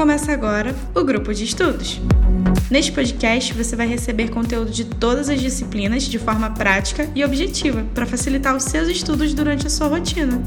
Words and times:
Começa 0.00 0.32
agora 0.32 0.74
o 0.94 1.04
grupo 1.04 1.34
de 1.34 1.44
estudos. 1.44 2.00
Neste 2.70 2.90
podcast, 2.90 3.52
você 3.52 3.76
vai 3.76 3.86
receber 3.86 4.30
conteúdo 4.30 4.70
de 4.70 4.86
todas 4.86 5.28
as 5.28 5.38
disciplinas 5.38 6.04
de 6.04 6.18
forma 6.18 6.48
prática 6.48 7.06
e 7.14 7.22
objetiva 7.22 7.84
para 7.94 8.06
facilitar 8.06 8.56
os 8.56 8.62
seus 8.62 8.88
estudos 8.88 9.34
durante 9.34 9.66
a 9.66 9.70
sua 9.70 9.88
rotina. 9.88 10.42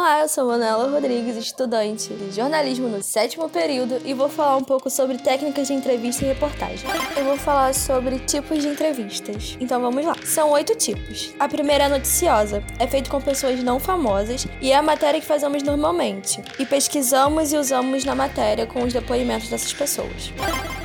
Olá, 0.00 0.20
eu 0.20 0.28
sou 0.28 0.46
Manuela 0.46 0.88
Rodrigues, 0.88 1.36
estudante 1.36 2.08
de 2.14 2.34
jornalismo 2.34 2.88
no 2.88 3.02
sétimo 3.02 3.50
período 3.50 4.00
e 4.02 4.14
vou 4.14 4.30
falar 4.30 4.56
um 4.56 4.64
pouco 4.64 4.88
sobre 4.88 5.18
técnicas 5.18 5.66
de 5.66 5.74
entrevista 5.74 6.24
e 6.24 6.28
reportagem. 6.28 6.88
Eu 7.14 7.26
vou 7.26 7.36
falar 7.36 7.74
sobre 7.74 8.18
tipos 8.20 8.62
de 8.62 8.68
entrevistas. 8.68 9.58
Então 9.60 9.78
vamos 9.78 10.02
lá. 10.02 10.16
São 10.24 10.52
oito 10.52 10.74
tipos. 10.74 11.34
A 11.38 11.46
primeira 11.46 11.84
é 11.84 11.88
noticiosa, 11.90 12.64
é 12.78 12.86
feito 12.86 13.10
com 13.10 13.20
pessoas 13.20 13.62
não 13.62 13.78
famosas 13.78 14.46
e 14.62 14.72
é 14.72 14.76
a 14.76 14.80
matéria 14.80 15.20
que 15.20 15.26
fazemos 15.26 15.62
normalmente. 15.62 16.42
E 16.58 16.64
pesquisamos 16.64 17.52
e 17.52 17.58
usamos 17.58 18.02
na 18.02 18.14
matéria 18.14 18.66
com 18.66 18.82
os 18.82 18.94
depoimentos 18.94 19.50
dessas 19.50 19.74
pessoas. 19.74 20.32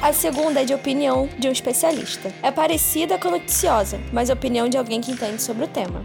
A 0.02 0.12
segunda 0.12 0.62
é 0.62 0.66
de 0.66 0.74
opinião 0.74 1.30
de 1.40 1.48
um 1.48 1.54
especialista. 1.54 2.34
É 2.44 2.52
parecida 2.52 3.18
com 3.18 3.30
a 3.30 3.32
noticiosa, 3.32 3.98
mas 4.12 4.30
a 4.30 4.34
opinião 4.34 4.68
de 4.68 4.78
alguém 4.78 5.00
que 5.00 5.14
entende 5.14 5.42
sobre 5.42 5.64
o 5.64 5.68
tema. 5.70 6.02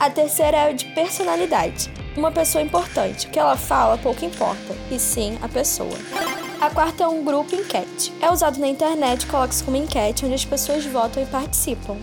A 0.00 0.08
terceira 0.08 0.56
é 0.56 0.72
de 0.72 0.86
personalidade. 0.86 1.99
Uma 2.16 2.32
pessoa 2.32 2.62
importante. 2.62 3.26
O 3.26 3.30
que 3.30 3.38
ela 3.38 3.56
fala 3.56 3.96
pouco 3.96 4.24
importa, 4.24 4.74
e 4.90 4.98
sim 4.98 5.38
a 5.40 5.48
pessoa. 5.48 5.96
A 6.60 6.68
quarta 6.68 7.04
é 7.04 7.08
um 7.08 7.24
grupo 7.24 7.54
enquete. 7.54 8.12
É 8.20 8.30
usado 8.30 8.58
na 8.58 8.68
internet 8.68 9.26
coloca-se 9.26 9.64
como 9.64 9.76
enquete, 9.76 10.26
onde 10.26 10.34
as 10.34 10.44
pessoas 10.44 10.84
votam 10.84 11.22
e 11.22 11.26
participam. 11.26 11.96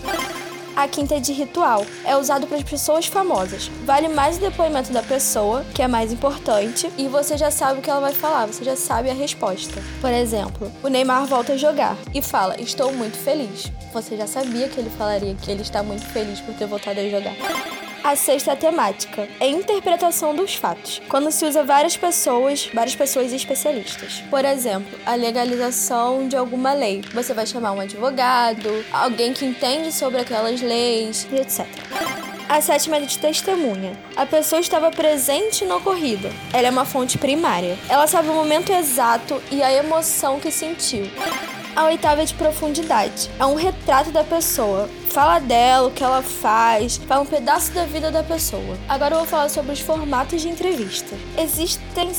A 0.76 0.88
quinta 0.88 1.16
é 1.16 1.20
de 1.20 1.34
ritual. 1.34 1.86
É 2.06 2.16
usado 2.16 2.48
para 2.48 2.58
as 2.58 2.64
pessoas 2.64 3.08
famosas. 3.08 3.70
Vale 3.84 4.08
mais 4.08 4.38
o 4.38 4.42
depoimento 4.42 4.94
da 4.94 5.04
pessoa, 5.04 5.66
que 5.74 5.82
é 5.82 5.88
mais 5.88 6.14
importante, 6.14 6.90
e 6.98 7.08
você 7.08 7.36
já 7.38 7.52
sabe 7.52 7.80
o 7.80 7.82
que 7.82 7.90
ela 7.90 8.00
vai 8.00 8.14
falar, 8.14 8.46
você 8.46 8.64
já 8.64 8.76
sabe 8.76 9.10
a 9.10 9.14
resposta. 9.14 9.82
Por 10.00 10.12
exemplo, 10.12 10.72
o 10.84 10.88
Neymar 10.88 11.26
volta 11.26 11.54
a 11.54 11.58
jogar 11.58 11.98
e 12.14 12.22
fala: 12.22 12.60
Estou 12.62 12.94
muito 12.94 13.18
feliz. 13.18 13.72
Você 13.92 14.16
já 14.16 14.28
sabia 14.28 14.70
que 14.70 14.80
ele 14.80 14.90
falaria 14.92 15.36
que 15.36 15.52
ele 15.52 15.64
está 15.64 15.82
muito 15.82 16.06
feliz 16.06 16.40
por 16.40 16.54
ter 16.54 16.68
voltado 16.68 17.00
a 17.00 17.10
jogar. 17.10 17.36
A 18.08 18.16
sexta 18.16 18.56
temática, 18.56 19.28
é 19.38 19.48
a 19.48 19.50
interpretação 19.50 20.34
dos 20.34 20.56
fatos, 20.56 21.02
quando 21.10 21.30
se 21.30 21.44
usa 21.46 21.62
várias 21.62 21.98
pessoas, 21.98 22.70
várias 22.74 22.96
pessoas 22.96 23.34
especialistas. 23.34 24.24
Por 24.30 24.46
exemplo, 24.46 24.98
a 25.06 25.14
legalização 25.14 26.26
de 26.26 26.38
alguma 26.38 26.72
lei. 26.72 27.02
Você 27.14 27.34
vai 27.34 27.46
chamar 27.46 27.74
um 27.74 27.82
advogado, 27.82 28.70
alguém 28.94 29.34
que 29.34 29.44
entende 29.44 29.92
sobre 29.92 30.22
aquelas 30.22 30.62
leis, 30.62 31.28
etc. 31.34 31.68
A 32.48 32.62
sétima 32.62 32.96
é 32.96 33.02
de 33.02 33.20
testemunha. 33.20 33.92
A 34.16 34.26
pessoa 34.26 34.62
estava 34.62 34.90
presente 34.90 35.66
no 35.66 35.76
ocorrido. 35.76 36.30
Ela 36.54 36.68
é 36.70 36.72
uma 36.72 36.86
fonte 36.86 37.18
primária. 37.18 37.78
Ela 37.90 38.08
sabe 38.08 38.30
o 38.30 38.34
momento 38.34 38.72
exato 38.72 39.44
e 39.52 39.62
a 39.62 39.74
emoção 39.74 40.40
que 40.40 40.50
sentiu. 40.50 41.12
A 41.76 41.84
oitava 41.84 42.22
é 42.22 42.26
de 42.26 42.34
profundidade. 42.36 43.30
É 43.38 43.46
um 43.46 43.56
retrato 43.56 44.12
da 44.12 44.24
pessoa. 44.24 44.90
Fala 45.10 45.40
dela, 45.40 45.88
o 45.88 45.92
que 45.92 46.04
ela 46.04 46.22
faz, 46.22 46.98
fala 46.98 47.22
um 47.22 47.26
pedaço 47.26 47.72
da 47.72 47.86
vida 47.86 48.12
da 48.12 48.24
pessoa. 48.24 48.78
Agora 48.88 49.16
eu 49.16 49.20
vou 49.20 49.28
falar 49.28 49.50
sobre 49.50 49.72
os 49.72 49.80
formatos 49.80 50.42
de 50.42 50.50
entrevista. 50.50 51.16
Existem 51.38 52.14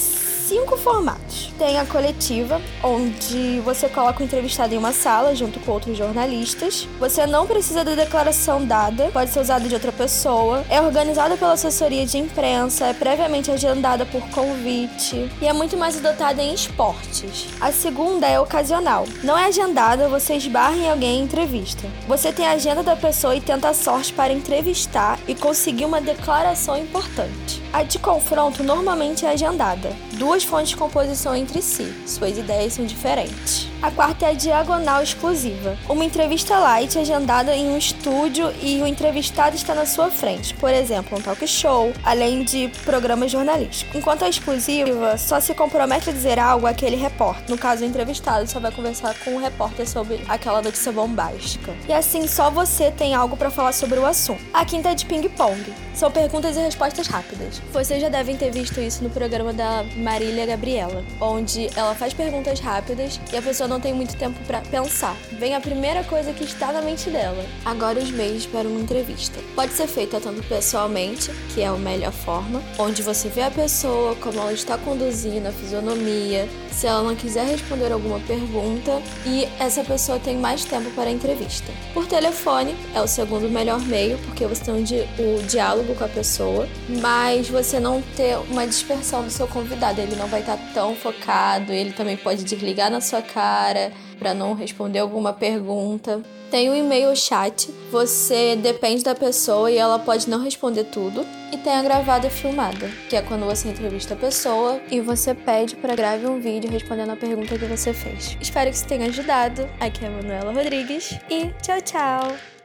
cinco 0.49 0.79
formatos. 0.79 1.53
Tem 1.59 1.79
a 1.79 1.85
coletiva, 1.85 2.61
onde 2.83 3.61
você 3.61 3.87
coloca 3.87 4.23
o 4.23 4.25
entrevistado 4.25 4.75
em 4.75 4.79
uma 4.79 4.93
sala 4.93 5.35
junto 5.35 5.61
com 5.61 5.73
outros 5.73 5.97
jornalistas. 5.97 6.89
Você 6.99 7.27
não 7.27 7.47
precisa 7.47 7.85
da 7.85 7.95
declaração 7.95 8.65
dada, 8.65 9.11
pode 9.13 9.31
ser 9.31 9.41
usada 9.41 9.69
de 9.69 9.75
outra 9.75 9.93
pessoa. 9.93 10.65
É 10.71 10.81
organizada 10.81 11.37
pela 11.37 11.53
assessoria 11.53 12.07
de 12.07 12.17
imprensa, 12.17 12.87
é 12.87 12.95
previamente 12.95 13.51
agendada 13.51 14.07
por 14.07 14.23
convite 14.31 15.31
e 15.43 15.47
é 15.47 15.53
muito 15.53 15.77
mais 15.77 15.99
adotada 15.99 16.43
em 16.43 16.55
esportes. 16.55 17.47
A 17.61 17.71
segunda 17.71 18.27
é 18.27 18.41
ocasional. 18.41 19.05
Não 19.23 19.37
é 19.37 19.47
agendada, 19.47 20.09
você 20.09 20.35
esbarra 20.35 20.77
em 20.77 20.89
alguém 20.89 21.21
em 21.21 21.25
entrevista. 21.25 21.87
Você 22.07 22.33
tem 22.33 22.47
a 22.47 22.53
agenda 22.53 22.78
da 22.83 22.97
pessoa 22.97 23.35
e 23.35 23.41
tenta 23.41 23.69
a 23.69 23.75
sorte 23.75 24.13
para 24.13 24.33
entrevistar 24.33 25.19
e 25.27 25.35
conseguir 25.35 25.85
uma 25.85 26.01
declaração 26.01 26.77
importante. 26.77 27.63
A 27.73 27.83
de 27.83 27.99
confronto 27.99 28.65
normalmente 28.65 29.27
é 29.27 29.31
agendada. 29.31 29.93
Duas 30.15 30.43
fontes 30.43 30.71
de 30.71 30.77
composição 30.77 31.37
entre 31.37 31.61
si, 31.61 31.93
suas 32.07 32.37
ideias 32.37 32.73
são 32.73 32.85
diferentes. 32.87 33.69
A 33.83 33.91
quarta 33.91 34.27
é 34.27 34.31
a 34.31 34.33
diagonal 34.33 35.03
exclusiva. 35.03 35.77
Uma 35.89 36.05
entrevista 36.05 36.59
light 36.59 36.99
agendada 36.99 37.55
em 37.55 37.69
um 37.69 37.77
estúdio 37.77 38.53
e 38.61 38.81
o 38.83 38.87
entrevistado 38.87 39.55
está 39.55 39.75
na 39.75 39.87
sua 39.87 40.11
frente, 40.11 40.55
por 40.55 40.73
exemplo, 40.73 41.17
um 41.19 41.21
talk 41.21 41.47
show, 41.47 41.93
além 42.03 42.43
de 42.43 42.69
programas 42.85 43.31
jornalísticos. 43.31 43.95
Enquanto 43.95 44.25
a 44.25 44.29
exclusiva 44.29 45.17
só 45.19 45.39
se 45.39 45.55
compromete 45.55 46.11
a 46.11 46.13
dizer 46.13 46.39
algo 46.39 46.67
àquele 46.67 46.97
repórter. 46.97 47.45
No 47.49 47.59
caso, 47.59 47.85
o 47.85 47.87
entrevistado 47.87 48.49
só 48.49 48.59
vai 48.59 48.73
conversar 48.73 49.15
com 49.21 49.37
o 49.37 49.39
repórter 49.39 49.89
sobre 49.89 50.21
aquela 50.27 50.63
notícia 50.63 50.91
bombástica. 50.91 51.73
E 51.87 51.93
assim, 51.93 52.27
só 52.27 52.51
você 52.51 52.91
tem 52.91 53.15
algo 53.15 53.37
para 53.37 53.51
falar 53.51 53.73
sobre 53.73 53.99
o 53.99 54.07
assunto. 54.07 54.43
A 54.53 54.65
quinta 54.65 54.89
é 54.89 54.95
de 54.95 55.05
ping-pong. 55.05 55.73
São 55.95 56.11
perguntas 56.11 56.57
e 56.57 56.61
respostas 56.61 57.07
rápidas. 57.07 57.58
Vocês 57.73 58.01
já 58.01 58.09
devem 58.09 58.37
ter 58.37 58.51
visto 58.51 58.81
isso 58.81 59.03
no 59.05 59.11
programa 59.11 59.53
da 59.53 59.85
Marília 59.97 60.47
Gabriela, 60.47 61.05
onde 61.21 61.69
ela 61.77 61.95
faz 61.95 62.15
perguntas 62.15 62.61
rápidas 62.61 63.21
e 63.33 63.37
a 63.37 63.43
pessoa 63.43 63.69
não 63.69 63.81
tem 63.81 63.93
muito 63.93 64.17
tempo 64.17 64.39
para 64.47 64.61
pensar. 64.61 65.17
Vem 65.39 65.55
a 65.55 65.61
primeira 65.61 66.03
coisa 66.05 66.33
que 66.33 66.45
está 66.45 66.73
na 66.73 66.81
mente 66.81 67.11
dela. 67.11 67.45
Agora 67.65 67.99
os 67.99 68.11
meios 68.11 68.47
para 68.47 68.67
uma 68.67 68.81
entrevista. 68.81 69.39
Pode 69.55 69.73
ser 69.73 69.87
feita 69.87 70.21
tanto 70.21 70.43
pessoalmente, 70.45 71.31
que 71.55 71.61
é 71.61 71.67
a 71.67 71.73
melhor 71.75 72.13
forma, 72.13 72.63
onde 72.79 73.03
você 73.03 73.29
vê 73.29 73.43
a 73.43 73.51
pessoa, 73.51 74.15
como 74.17 74.39
ela 74.41 74.53
está 74.53 74.79
conduzindo, 74.79 75.47
a 75.49 75.53
fisionomia, 75.53 76.49
se 76.71 76.87
ela 76.87 77.03
não 77.03 77.17
quiser 77.17 77.45
responder 77.45 77.93
alguma 77.93 78.21
pergunta 78.21 79.03
e 79.27 79.49
essa 79.59 79.83
pessoa 79.83 80.19
tem 80.19 80.37
mais 80.37 80.65
tempo 80.65 80.91
para 80.93 81.11
a 81.11 81.13
entrevista. 81.13 81.73
Por 81.93 82.07
telefone 82.07 82.77
é 82.95 83.01
o 83.01 83.07
segundo 83.07 83.49
melhor 83.51 83.81
meio, 83.81 84.17
porque 84.19 84.47
você 84.47 84.65
tem 84.65 84.75
o 84.75 85.43
diálogo 85.43 85.95
com 85.95 86.05
a 86.05 86.09
pessoa, 86.09 86.69
mas 87.01 87.48
você 87.51 87.81
não 87.81 88.03
ter 88.17 88.37
uma 88.51 88.67
dispersão 88.67 89.23
do 89.23 89.31
seu 89.31 89.47
convidado, 89.49 90.01
ele 90.01 90.17
não 90.17 90.27
vai 90.27 90.41
estar 90.41 90.59
tão 90.73 90.95
focado, 90.95 91.73
ele 91.73 91.93
também 91.93 92.17
pode 92.17 92.45
desligar 92.45 92.91
na 92.91 93.01
sua 93.01 93.23
cara 93.23 93.93
para 94.19 94.35
não 94.35 94.55
responder 94.55 94.99
alguma 94.99 95.33
pergunta. 95.33 96.23
Tem 96.51 96.71
o 96.71 96.75
e-mail 96.75 97.15
chat, 97.15 97.71
você 97.91 98.57
depende 98.57 99.05
da 99.05 99.15
pessoa 99.15 99.71
e 99.71 99.77
ela 99.77 99.99
pode 99.99 100.31
não 100.31 100.43
responder 100.43 100.85
tudo. 100.85 101.27
E 101.53 101.59
tem 101.59 101.73
a 101.73 101.83
gravada 101.83 102.29
filmada, 102.31 102.91
que 103.09 103.17
é 103.17 103.23
quando 103.23 103.45
você 103.45 103.69
entrevista 103.69 104.15
a 104.15 104.17
pessoa 104.17 104.81
e 104.91 105.01
você 105.01 105.35
pede 105.35 105.77
para 105.77 105.95
grave 105.95 106.27
um 106.27 106.41
vídeo 106.41 106.71
respondendo 106.71 107.11
a 107.11 107.17
pergunta 107.17 107.59
que 107.59 107.65
você 107.65 107.93
fez. 107.93 108.37
Espero 108.41 108.71
que 108.71 108.77
isso 108.77 108.87
tenha 108.87 109.07
ajudado. 109.07 109.69
Aqui 109.81 110.05
é 110.05 110.09
a 110.09 110.11
Manuela 110.11 110.53
Rodrigues 110.53 111.19
e 111.31 111.47
tchau, 111.63 111.81
tchau! 111.81 112.58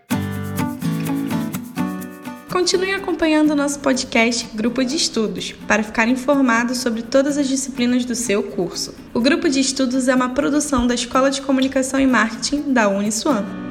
Continue 2.54 2.92
acompanhando 2.92 3.56
nosso 3.56 3.80
podcast 3.80 4.48
Grupo 4.54 4.86
de 4.86 4.96
Estudos 4.96 5.54
para 5.68 5.82
ficar 5.82 6.08
informado 6.08 6.76
sobre 6.76 7.02
todas 7.02 7.36
as 7.36 7.48
disciplinas 7.48 8.06
do 8.06 8.14
seu 8.14 8.44
curso. 8.44 8.94
O 9.12 9.20
Grupo 9.20 9.50
de 9.50 9.60
Estudos 9.60 10.08
é 10.08 10.14
uma 10.14 10.30
produção 10.30 10.86
da 10.86 10.94
Escola 10.94 11.32
de 11.32 11.42
Comunicação 11.42 12.00
e 12.00 12.06
Marketing 12.06 12.72
da 12.72 12.88
Uniswan. 12.88 13.63